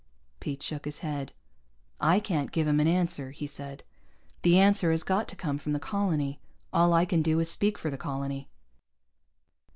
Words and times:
Pete 0.39 0.63
shook 0.63 0.85
his 0.85 1.01
head. 1.05 1.31
"I 1.99 2.19
can't 2.19 2.51
give 2.51 2.67
him 2.67 2.79
an 2.79 2.87
answer," 2.87 3.29
he 3.29 3.45
said. 3.45 3.83
"The 4.41 4.57
answer 4.57 4.89
has 4.89 5.03
got 5.03 5.27
to 5.27 5.35
come 5.35 5.59
from 5.59 5.73
the 5.73 5.79
colony. 5.79 6.39
All 6.73 6.91
I 6.93 7.05
can 7.05 7.21
do 7.21 7.39
is 7.39 7.51
speak 7.51 7.77
for 7.77 7.91
the 7.91 7.99
colony." 7.99 8.49